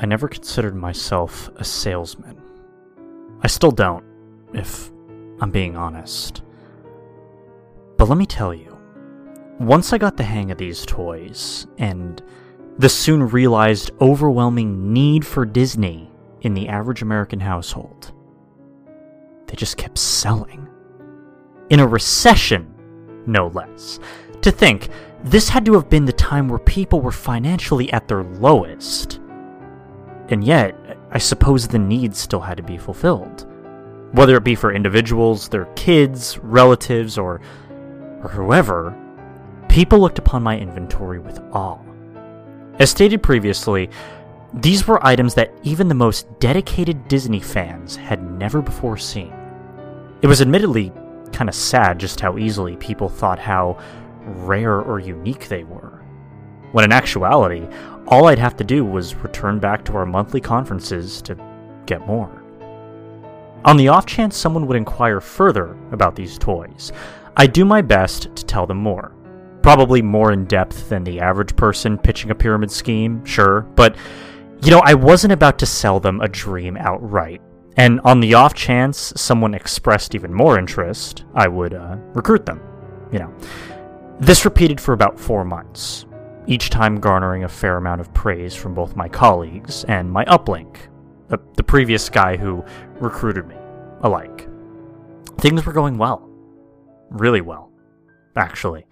[0.00, 2.40] I never considered myself a salesman.
[3.42, 4.04] I still don't,
[4.54, 4.92] if
[5.40, 6.42] I'm being honest.
[7.96, 8.78] But let me tell you,
[9.58, 12.22] once I got the hang of these toys, and
[12.78, 16.08] the soon realized overwhelming need for Disney
[16.42, 18.12] in the average American household,
[19.48, 20.68] they just kept selling.
[21.70, 22.72] In a recession,
[23.26, 23.98] no less.
[24.42, 24.90] To think,
[25.24, 29.18] this had to have been the time where people were financially at their lowest.
[30.28, 30.76] And yet,
[31.10, 33.46] I suppose the needs still had to be fulfilled.
[34.12, 37.40] Whether it be for individuals, their kids, relatives, or,
[38.22, 38.96] or whoever,
[39.68, 41.78] people looked upon my inventory with awe.
[42.78, 43.90] As stated previously,
[44.54, 49.32] these were items that even the most dedicated Disney fans had never before seen.
[50.22, 50.92] It was admittedly
[51.32, 53.78] kind of sad just how easily people thought how
[54.22, 55.97] rare or unique they were.
[56.72, 57.66] When in actuality,
[58.06, 61.36] all I'd have to do was return back to our monthly conferences to
[61.86, 62.42] get more.
[63.64, 66.92] On the off chance someone would inquire further about these toys,
[67.36, 69.12] I do my best to tell them more.
[69.62, 73.96] Probably more in depth than the average person pitching a pyramid scheme, sure, but
[74.62, 77.40] you know, I wasn't about to sell them a dream outright.
[77.76, 82.60] And on the off chance someone expressed even more interest, I would uh, recruit them.
[83.12, 83.34] You know.
[84.20, 86.04] This repeated for about four months,
[86.48, 90.74] each time garnering a fair amount of praise from both my colleagues and my upline,
[91.28, 92.64] the, the previous guy who
[93.00, 93.54] recruited me,
[94.00, 94.48] alike.
[95.38, 96.26] Things were going well.
[97.10, 97.70] Really well,
[98.34, 98.86] actually.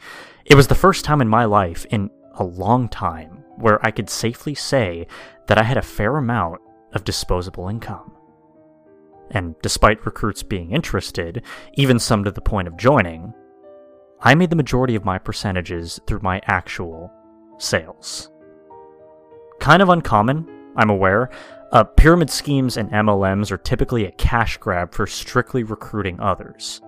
[0.44, 4.10] It was the first time in my life in a long time where I could
[4.10, 5.06] safely say
[5.46, 6.60] that I had a fair amount
[6.92, 8.12] of disposable income.
[9.30, 13.32] And despite recruits being interested, even some to the point of joining,
[14.20, 17.10] I made the majority of my percentages through my actual
[17.58, 18.30] sales.
[19.60, 20.46] Kind of uncommon,
[20.76, 21.30] I'm aware.
[21.72, 26.80] Uh, pyramid schemes and MLMs are typically a cash grab for strictly recruiting others.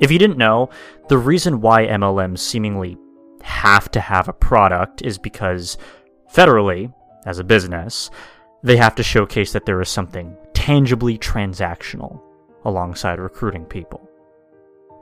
[0.00, 0.68] If you didn't know,
[1.08, 2.98] the reason why MLMs seemingly
[3.42, 5.78] have to have a product is because,
[6.32, 6.92] federally,
[7.24, 8.10] as a business,
[8.62, 12.20] they have to showcase that there is something tangibly transactional
[12.64, 14.08] alongside recruiting people.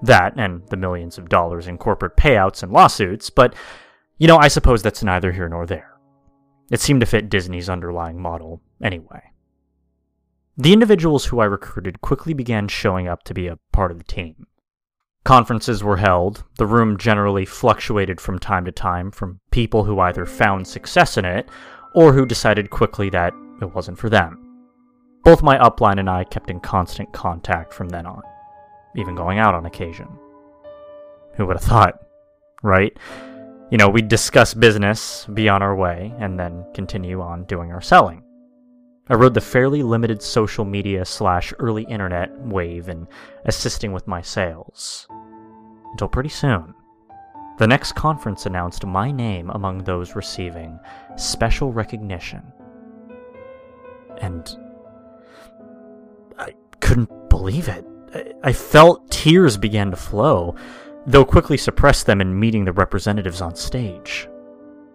[0.02, 3.54] That and the millions of dollars in corporate payouts and lawsuits, but
[4.18, 5.94] you know, I suppose that's neither here nor there.
[6.70, 9.22] It seemed to fit Disney's underlying model anyway.
[10.56, 14.04] The individuals who I recruited quickly began showing up to be a part of the
[14.04, 14.46] team.
[15.24, 20.26] Conferences were held, the room generally fluctuated from time to time from people who either
[20.26, 21.48] found success in it
[21.94, 24.40] or who decided quickly that it wasn't for them.
[25.24, 28.22] Both my upline and I kept in constant contact from then on,
[28.94, 30.08] even going out on occasion.
[31.36, 31.98] Who would have thought,
[32.62, 32.96] right?
[33.74, 37.80] You know, we'd discuss business, be on our way, and then continue on doing our
[37.80, 38.22] selling.
[39.08, 43.08] I rode the fairly limited social media slash early internet wave in
[43.46, 45.08] assisting with my sales.
[45.90, 46.72] Until pretty soon,
[47.58, 50.78] the next conference announced my name among those receiving
[51.16, 52.44] special recognition.
[54.18, 54.56] And
[56.38, 57.84] I couldn't believe it.
[58.44, 60.54] I felt tears began to flow,
[61.06, 64.28] though quickly suppressed them in meeting the representatives on stage.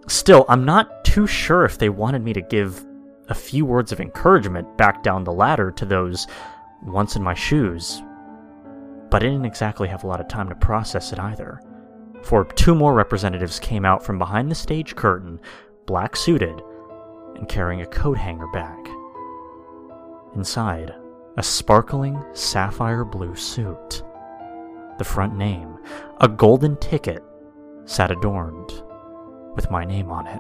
[0.08, 2.84] Still, I'm not too sure if they wanted me to give
[3.28, 6.28] a few words of encouragement back down the ladder to those
[6.84, 8.02] once in my shoes,
[9.12, 11.62] but I didn't exactly have a lot of time to process it either.
[12.24, 15.40] For two more representatives came out from behind the stage curtain,
[15.86, 16.62] black suited,
[17.36, 18.90] and carrying a coat hanger bag.
[20.36, 20.94] Inside,
[21.38, 24.04] a sparkling sapphire blue suit.
[25.00, 25.78] The front name,
[26.20, 27.24] a golden ticket,
[27.86, 28.84] sat adorned
[29.56, 30.40] with my name on it.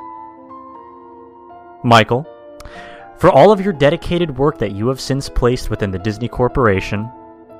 [1.85, 2.27] Michael,
[3.17, 7.09] for all of your dedicated work that you have since placed within the Disney Corporation,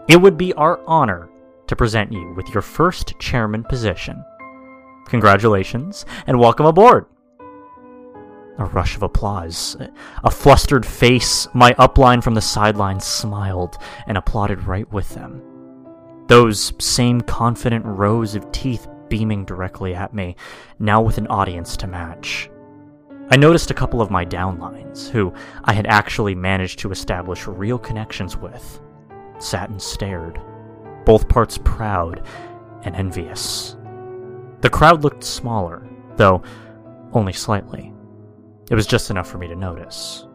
[0.10, 1.30] it would be our honor
[1.68, 4.22] to present you with your first chairman position.
[5.08, 7.06] Congratulations and welcome aboard.
[8.58, 9.78] A rush of applause.
[10.26, 15.42] A flustered face, my upline from the sidelines smiled and applauded right with them.
[16.30, 20.36] Those same confident rows of teeth beaming directly at me,
[20.78, 22.52] now with an audience to match.
[23.32, 25.34] I noticed a couple of my downlines, who
[25.64, 28.80] I had actually managed to establish real connections with,
[29.40, 30.40] sat and stared,
[31.04, 32.24] both parts proud
[32.84, 33.76] and envious.
[34.62, 36.44] The crowd looked smaller, though
[37.12, 37.92] only slightly.
[38.70, 40.28] It was just enough for me to notice.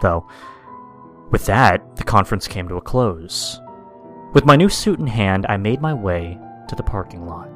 [0.00, 0.28] Though,
[1.32, 3.60] with that, the conference came to a close.
[4.36, 6.38] With my new suit in hand, I made my way
[6.68, 7.48] to the parking lot.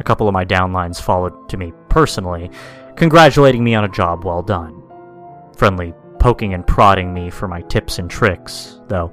[0.00, 2.50] A couple of my downlines followed to me personally,
[2.96, 4.82] congratulating me on a job well done.
[5.58, 9.12] friendly poking and prodding me for my tips and tricks, though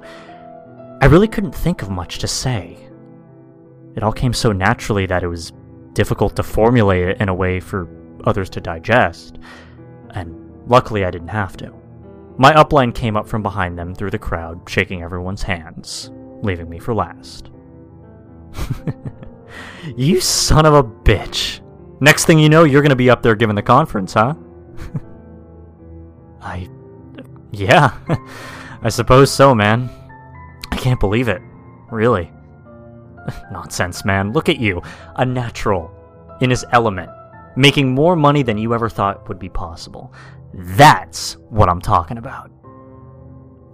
[1.02, 2.78] I really couldn't think of much to say.
[3.94, 5.52] It all came so naturally that it was
[5.92, 7.86] difficult to formulate it in a way for
[8.24, 9.38] others to digest,
[10.14, 10.34] and
[10.66, 11.70] luckily I didn't have to.
[12.38, 16.10] My upline came up from behind them through the crowd, shaking everyone's hands,
[16.42, 17.50] leaving me for last.
[19.96, 21.60] you son of a bitch.
[22.00, 24.34] Next thing you know, you're gonna be up there giving the conference, huh?
[26.40, 26.68] I.
[27.52, 27.96] Yeah,
[28.82, 29.88] I suppose so, man.
[30.70, 31.40] I can't believe it.
[31.90, 32.30] Really.
[33.52, 34.32] Nonsense, man.
[34.32, 34.82] Look at you.
[35.16, 35.90] A natural.
[36.40, 37.10] In his element.
[37.56, 40.12] Making more money than you ever thought would be possible.
[40.54, 42.50] That's what I'm talking about.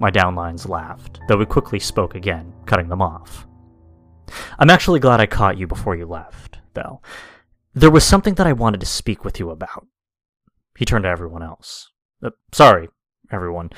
[0.00, 3.46] My downlines laughed, though he quickly spoke again, cutting them off.
[4.58, 7.00] I'm actually glad I caught you before you left, though.
[7.74, 9.86] There was something that I wanted to speak with you about.
[10.76, 11.90] He turned to everyone else.
[12.22, 12.88] Uh, sorry,
[13.32, 13.70] everyone.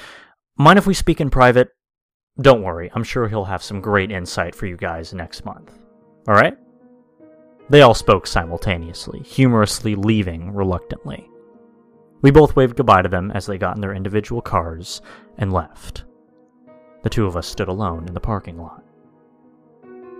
[0.56, 1.68] Mind if we speak in private?
[2.40, 5.72] Don't worry, I'm sure he'll have some great insight for you guys next month.
[6.28, 6.56] Alright?
[7.70, 11.28] They all spoke simultaneously, humorously leaving reluctantly.
[12.22, 15.00] We both waved goodbye to them as they got in their individual cars
[15.38, 16.04] and left.
[17.02, 18.84] The two of us stood alone in the parking lot.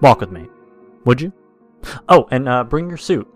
[0.01, 0.49] Walk with me,
[1.05, 1.33] would you?
[2.09, 3.29] Oh, and uh, bring your suit.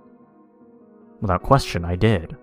[1.21, 2.37] Without question, I did.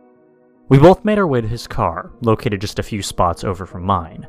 [0.69, 3.83] We both made our way to his car, located just a few spots over from
[3.83, 4.27] mine.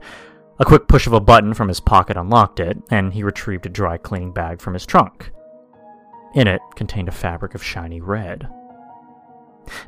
[0.58, 3.70] A quick push of a button from his pocket unlocked it, and he retrieved a
[3.70, 5.30] dry cleaning bag from his trunk.
[6.34, 8.48] In it contained a fabric of shiny red.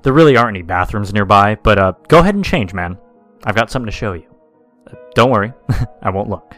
[0.03, 2.99] There really aren't any bathrooms nearby, but uh, go ahead and change, man.
[3.45, 4.27] I've got something to show you.
[4.87, 5.53] Uh, don't worry,
[6.03, 6.55] I won't look.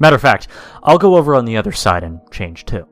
[0.00, 0.48] Matter of fact,
[0.82, 2.88] I'll go over on the other side and change too.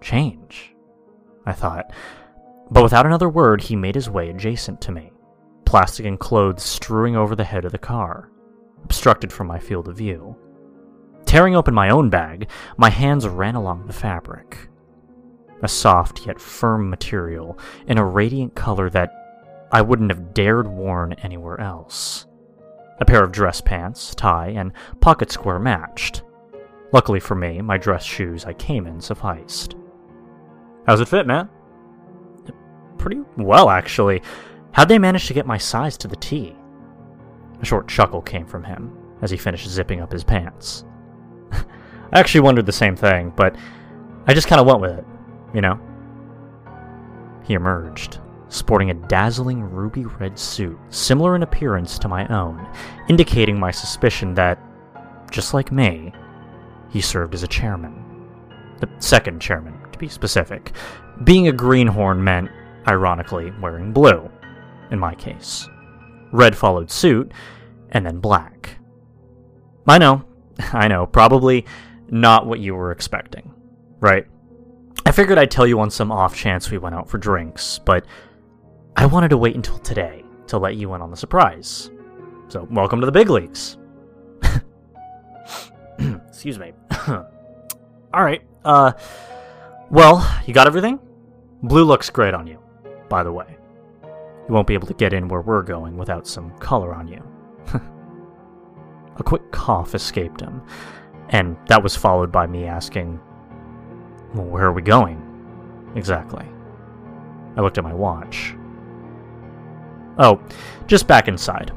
[0.00, 0.74] Change?
[1.46, 1.92] I thought.
[2.70, 5.12] But without another word, he made his way adjacent to me,
[5.64, 8.30] plastic and clothes strewing over the head of the car,
[8.82, 10.36] obstructed from my field of view.
[11.24, 14.68] Tearing open my own bag, my hands ran along the fabric
[15.62, 19.10] a soft yet firm material in a radiant color that
[19.72, 22.26] I wouldn't have dared worn anywhere else.
[23.00, 26.22] A pair of dress pants, tie, and pocket square matched.
[26.92, 29.76] Luckily for me, my dress shoes I came in sufficed.
[30.86, 31.48] How's it fit, man?
[32.96, 34.22] Pretty well, actually.
[34.72, 36.56] How'd they manage to get my size to the T?
[37.60, 40.84] A short chuckle came from him as he finished zipping up his pants.
[41.52, 41.64] I
[42.12, 43.54] actually wondered the same thing, but
[44.26, 45.04] I just kind of went with it
[45.54, 45.78] you know?
[47.44, 52.66] He emerged, sporting a dazzling ruby red suit, similar in appearance to my own,
[53.08, 54.58] indicating my suspicion that,
[55.30, 56.12] just like me,
[56.90, 58.04] he served as a chairman.
[58.80, 60.72] The second chairman, to be specific.
[61.24, 62.50] Being a greenhorn meant,
[62.86, 64.30] ironically, wearing blue,
[64.90, 65.68] in my case.
[66.32, 67.32] Red followed suit,
[67.90, 68.78] and then black.
[69.86, 70.24] I know,
[70.72, 71.66] I know, probably
[72.08, 73.52] not what you were expecting,
[74.00, 74.26] right?
[75.04, 78.04] I figured I'd tell you on some off chance we went out for drinks, but
[78.98, 81.88] I wanted to wait until today to let you in on the surprise.
[82.48, 83.78] So, welcome to the big leagues.
[86.26, 86.72] Excuse me.
[88.12, 88.90] Alright, uh,
[89.88, 90.98] well, you got everything?
[91.62, 92.58] Blue looks great on you,
[93.08, 93.56] by the way.
[94.02, 97.22] You won't be able to get in where we're going without some color on you.
[99.16, 100.60] A quick cough escaped him,
[101.28, 103.20] and that was followed by me asking,
[104.34, 105.22] well, where are we going?
[105.94, 106.46] Exactly.
[107.56, 108.56] I looked at my watch.
[110.18, 110.40] Oh,
[110.86, 111.72] just back inside.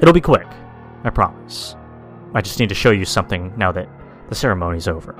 [0.00, 0.46] It'll be quick,
[1.04, 1.76] I promise.
[2.34, 3.88] I just need to show you something now that
[4.28, 5.14] the ceremony's over.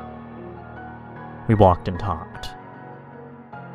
[1.48, 2.48] We walked and talked.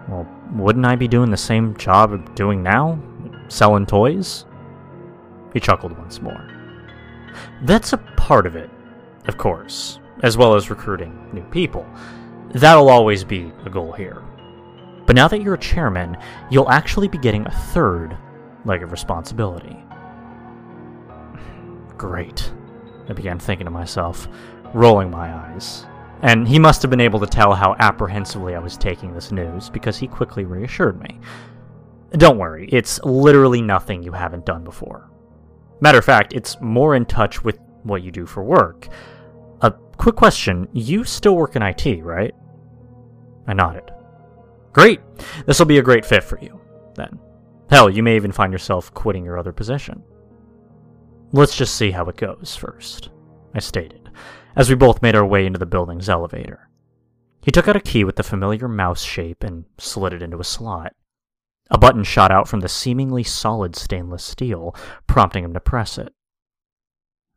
[0.07, 2.99] Well, wouldn't I be doing the same job I'm doing now?
[3.47, 4.45] Selling toys?
[5.53, 6.47] He chuckled once more.
[7.63, 8.69] That's a part of it,
[9.27, 11.87] of course, as well as recruiting new people.
[12.53, 14.23] That'll always be a goal here.
[15.05, 16.17] But now that you're a chairman,
[16.51, 18.17] you'll actually be getting a third
[18.69, 19.75] leg of responsibility.
[21.97, 22.53] Great,
[23.09, 24.29] I began thinking to myself,
[24.73, 25.85] rolling my eyes.
[26.21, 29.69] And he must have been able to tell how apprehensively I was taking this news
[29.69, 31.19] because he quickly reassured me.
[32.11, 35.09] Don't worry, it's literally nothing you haven't done before.
[35.81, 38.87] Matter of fact, it's more in touch with what you do for work.
[39.61, 42.33] A quick question you still work in IT, right?
[43.47, 43.91] I nodded.
[44.73, 44.99] Great!
[45.45, 46.59] This will be a great fit for you,
[46.95, 47.19] then.
[47.69, 50.03] Hell, you may even find yourself quitting your other position.
[51.31, 53.09] Let's just see how it goes first,
[53.53, 54.09] I stated,
[54.55, 56.69] as we both made our way into the building's elevator.
[57.41, 60.43] He took out a key with the familiar mouse shape and slid it into a
[60.43, 60.93] slot.
[61.69, 66.13] A button shot out from the seemingly solid stainless steel, prompting him to press it.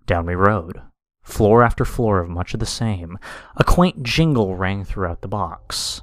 [0.07, 0.81] Down we rode,
[1.23, 3.19] floor after floor of much of the same.
[3.57, 6.01] A quaint jingle rang throughout the box.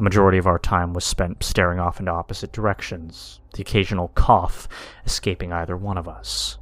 [0.00, 4.66] A majority of our time was spent staring off into opposite directions, the occasional cough
[5.04, 6.56] escaping either one of us.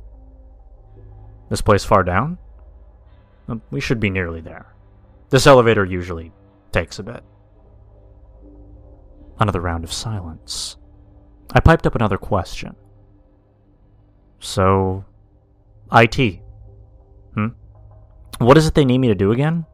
[1.49, 2.38] This place far down?
[3.71, 4.75] We should be nearly there.
[5.30, 6.33] This elevator usually
[6.73, 7.23] takes a bit.
[9.38, 10.76] Another round of silence.
[11.52, 12.75] I piped up another question.
[14.40, 15.04] So,
[15.92, 16.40] IT.
[17.35, 17.47] Hmm?
[18.38, 19.64] What is it they need me to do again?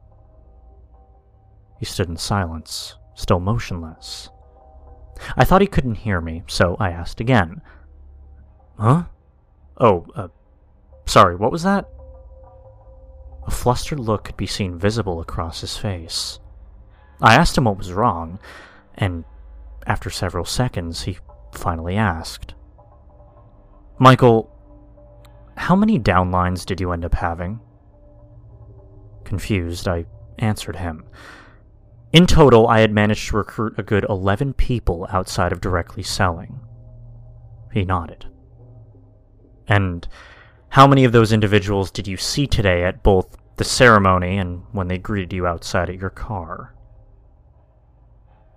[1.79, 4.29] He stood in silence, still motionless.
[5.37, 7.63] I thought he couldn't hear me, so I asked again.
[8.79, 9.05] Huh?
[9.79, 10.29] Oh, uh,
[11.07, 11.89] sorry, what was that?
[13.47, 16.39] A flustered look could be seen visible across his face.
[17.21, 18.39] I asked him what was wrong,
[18.95, 19.25] and
[19.87, 21.19] after several seconds, he
[21.53, 22.55] finally asked.
[23.99, 24.51] Michael,
[25.57, 27.61] how many downlines did you end up having?
[29.25, 30.07] Confused, I
[30.39, 31.05] answered him.
[32.15, 36.61] In total, I had managed to recruit a good 11 people outside of directly selling.
[37.73, 38.27] He nodded.
[39.67, 40.07] And
[40.69, 44.87] how many of those individuals did you see today at both the ceremony and when
[44.87, 46.77] they greeted you outside at your car?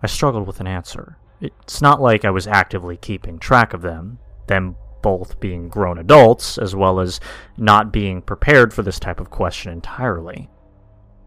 [0.04, 1.18] I struggled with an answer.
[1.42, 6.60] It's not like I was actively keeping track of them, them both being grown adults,
[6.60, 7.20] as well as
[7.58, 10.48] not being prepared for this type of question entirely.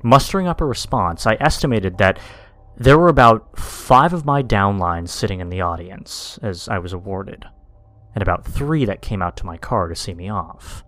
[0.03, 2.19] Mustering up a response, I estimated that
[2.77, 7.45] there were about five of my downlines sitting in the audience as I was awarded,
[8.15, 10.85] and about three that came out to my car to see me off.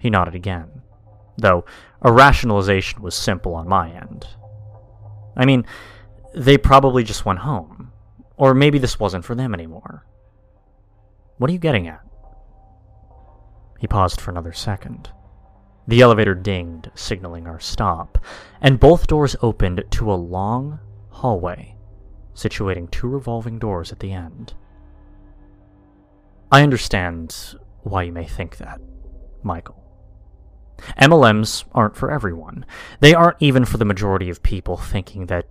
[0.00, 0.82] He nodded again,
[1.36, 1.64] though
[2.00, 4.26] a rationalization was simple on my end.
[5.36, 5.64] I mean,
[6.34, 7.92] they probably just went home.
[8.36, 10.04] Or maybe this wasn't for them anymore.
[11.38, 12.00] What are you getting at?
[13.78, 15.10] He paused for another second.
[15.88, 18.18] The elevator dinged, signaling our stop,
[18.60, 20.78] and both doors opened to a long
[21.10, 21.76] hallway,
[22.34, 24.54] situating two revolving doors at the end.
[26.50, 28.80] I understand why you may think that,
[29.42, 29.82] Michael.
[31.00, 32.66] MLMs aren't for everyone.
[33.00, 35.46] They aren't even for the majority of people thinking that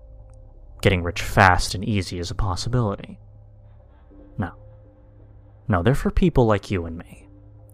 [0.81, 3.19] getting rich fast and easy is a possibility.
[4.38, 4.51] No.
[5.67, 7.27] No, they're for people like you and me,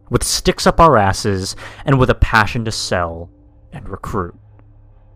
[0.09, 3.29] with sticks up our asses and with a passion to sell
[3.71, 4.35] and recruit.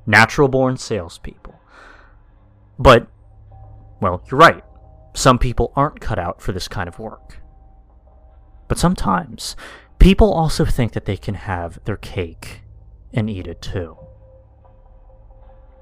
[0.05, 1.59] Natural born salespeople.
[2.77, 3.07] But,
[4.01, 4.63] well, you're right.
[5.13, 7.37] Some people aren't cut out for this kind of work.
[8.67, 9.55] But sometimes,
[9.99, 12.61] people also think that they can have their cake
[13.13, 13.97] and eat it too.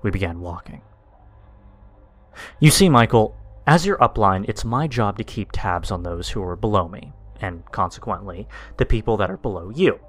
[0.02, 0.82] We began walking.
[2.60, 3.36] You see, Michael,
[3.68, 7.14] as your upline, it's my job to keep tabs on those who are below me,
[7.42, 10.00] and consequently, the people that are below you.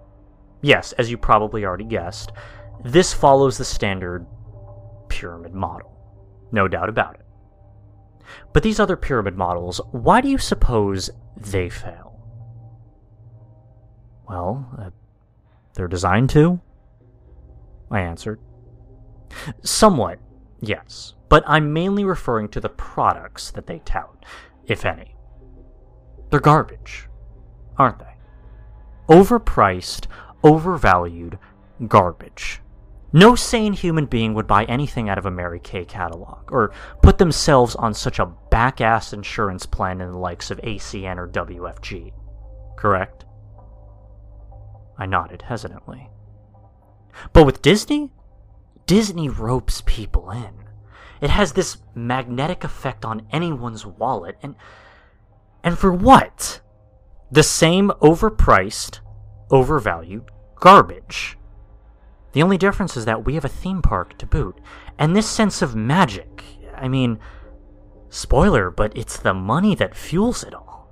[0.63, 2.33] Yes, as you probably already guessed,
[2.85, 4.27] this follows the standard
[5.09, 5.93] pyramid model.
[6.53, 7.27] No doubt about it.
[8.53, 12.21] But these other pyramid models, why do you suppose they fail?
[14.29, 14.91] Well, uh,
[15.75, 16.61] they're designed to?
[17.91, 18.41] I answered.
[19.63, 20.19] Somewhat,
[20.61, 24.27] yes but I'm mainly referring to the products that they tout,
[24.67, 25.15] if any.
[26.29, 27.09] They're garbage,
[27.81, 28.15] aren't they?
[29.09, 30.07] Overpriced,
[30.45, 31.39] overvalued
[31.89, 32.61] garbage.
[33.11, 36.73] No sane human being would buy anything out of a Mary Kay catalog, or
[37.03, 41.27] put themselves on such a back ass insurance plan in the likes of ACN or
[41.27, 42.13] WFG.
[42.77, 43.25] Correct?
[44.99, 46.11] I nodded hesitantly.
[47.33, 48.13] But with Disney?
[48.87, 50.67] Disney ropes people in.
[51.23, 54.55] It has this magnetic effect on anyone's wallet, and
[55.65, 56.61] and for what?
[57.33, 59.01] The same overpriced,
[59.51, 61.39] overvalued garbage.
[62.33, 64.61] The only difference is that we have a theme park to boot,
[64.99, 66.45] and this sense of magic.
[66.77, 67.19] I mean,
[68.09, 70.89] spoiler, but it's the money that fuels it all.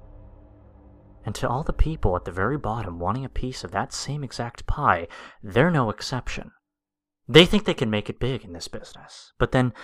[1.25, 4.25] And to all the people at the very bottom wanting a piece of that same
[4.25, 5.09] exact pie,
[5.43, 6.53] they're no exception.
[7.29, 9.75] They think they can make it big in this business, but then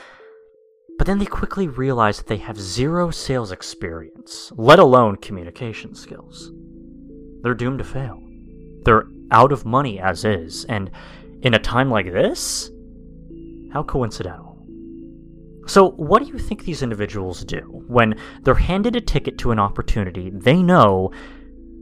[0.98, 6.52] but then they quickly realize that they have zero sales experience, let alone communication skills.
[7.42, 8.22] They're doomed to fail.
[8.84, 10.90] They're out of money as is, and
[11.42, 12.70] in a time like this?
[13.72, 14.54] How coincidental.
[15.66, 19.58] So, what do you think these individuals do when they're handed a ticket to an
[19.58, 21.10] opportunity they know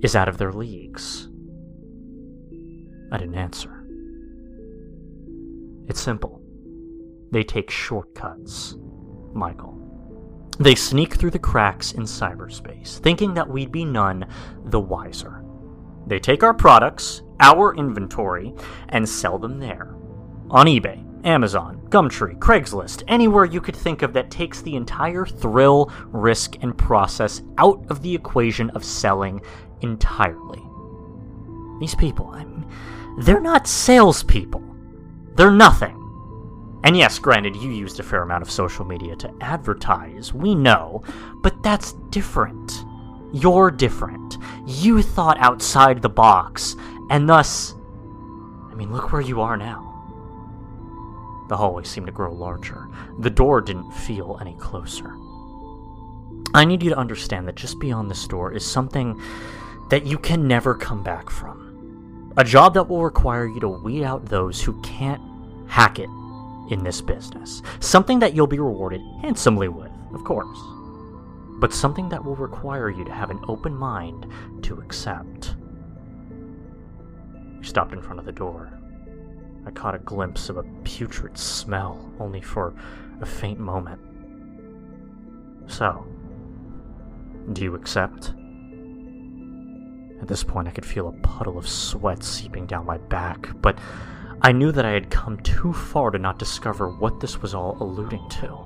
[0.02, 1.28] is out of their leagues?
[3.10, 3.84] I didn't answer.
[5.88, 6.40] It's simple.
[7.32, 8.76] They take shortcuts.
[9.32, 9.78] Michael.
[10.58, 14.26] They sneak through the cracks in cyberspace, thinking that we'd be none
[14.64, 15.44] the wiser.
[16.06, 18.54] They take our products, our inventory,
[18.90, 19.94] and sell them there.
[20.50, 25.90] On eBay, Amazon, Gumtree, Craigslist, anywhere you could think of that takes the entire thrill,
[26.08, 29.40] risk, and process out of the equation of selling
[29.80, 30.62] entirely.
[31.80, 32.68] These people, I'm,
[33.18, 34.62] they're not salespeople.
[35.34, 36.01] They're nothing.
[36.84, 41.02] And yes, granted, you used a fair amount of social media to advertise, we know,
[41.42, 42.84] but that's different.
[43.32, 44.38] You're different.
[44.66, 46.76] You thought outside the box,
[47.08, 47.74] and thus.
[48.70, 49.88] I mean, look where you are now.
[51.48, 52.88] The hallway seemed to grow larger.
[53.18, 55.14] The door didn't feel any closer.
[56.54, 59.20] I need you to understand that just beyond this door is something
[59.88, 62.32] that you can never come back from.
[62.36, 65.22] A job that will require you to weed out those who can't
[65.68, 66.08] hack it
[66.70, 67.62] in this business.
[67.80, 70.58] Something that you'll be rewarded handsomely with, of course.
[71.58, 74.26] But something that will require you to have an open mind
[74.62, 75.54] to accept.
[77.58, 78.72] We stopped in front of the door.
[79.64, 82.74] I caught a glimpse of a putrid smell, only for
[83.20, 84.00] a faint moment.
[85.68, 86.04] So,
[87.52, 88.34] do you accept?
[90.20, 93.78] At this point, I could feel a puddle of sweat seeping down my back, but
[94.44, 97.76] I knew that I had come too far to not discover what this was all
[97.78, 98.58] alluding to.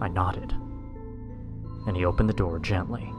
[0.00, 0.54] I nodded,
[1.86, 3.12] and he opened the door gently.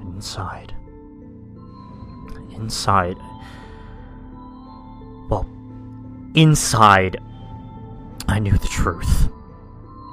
[0.00, 0.74] And inside,
[2.52, 3.18] inside,
[5.28, 5.46] well,
[6.34, 7.18] inside,
[8.26, 9.28] I knew the truth.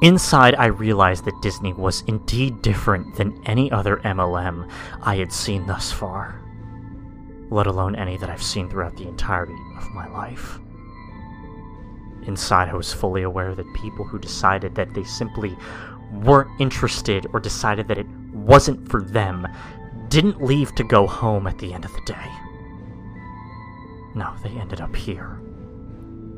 [0.01, 4.69] Inside, I realized that Disney was indeed different than any other MLM
[5.01, 6.41] I had seen thus far
[7.51, 10.57] let alone any that I've seen throughout the entirety of my life.
[12.25, 15.55] Inside, I was fully aware that people who decided that they simply
[16.13, 19.47] weren't interested or decided that it wasn't for them
[20.07, 22.31] didn't leave to go home at the end of the day.
[24.15, 25.39] No, they ended up here.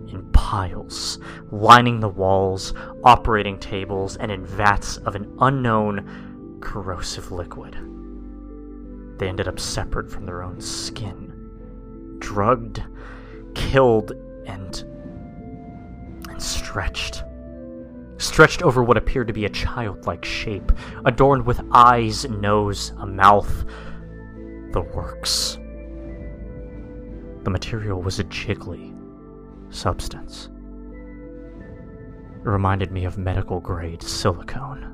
[0.07, 1.19] In piles,
[1.51, 2.73] lining the walls,
[3.03, 7.92] operating tables, and in vats of an unknown corrosive liquid.
[9.17, 12.83] They ended up separate from their own skin, drugged,
[13.55, 14.11] killed,
[14.45, 14.75] and.
[16.29, 17.23] and stretched.
[18.17, 20.71] Stretched over what appeared to be a childlike shape,
[21.05, 23.65] adorned with eyes, nose, a mouth.
[24.71, 25.57] The works.
[27.43, 28.95] The material was a jiggly
[29.69, 30.49] substance.
[32.35, 34.92] It reminded me of medical grade silicone.